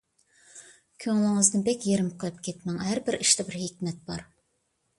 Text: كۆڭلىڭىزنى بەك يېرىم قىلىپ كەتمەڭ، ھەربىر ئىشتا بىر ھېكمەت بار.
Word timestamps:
كۆڭلىڭىزنى 1.05 1.61
بەك 1.67 1.85
يېرىم 1.91 2.09
قىلىپ 2.25 2.41
كەتمەڭ، 2.49 2.81
ھەربىر 2.89 3.21
ئىشتا 3.21 3.49
بىر 3.51 3.61
ھېكمەت 3.67 4.05
بار. 4.11 4.29